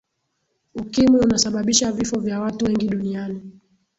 ukimwi 0.75 1.19
unasababisha 1.19 1.91
vifo 1.91 2.19
vya 2.19 2.39
watu 2.39 2.65
wengi 2.65 2.87
duniani 2.87 3.41